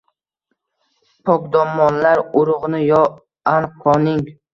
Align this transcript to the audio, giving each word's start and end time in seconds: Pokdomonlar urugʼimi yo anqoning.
Pokdomonlar 1.25 2.17
urugʼimi 2.39 2.79
yo 2.91 3.01
anqoning. 3.53 4.23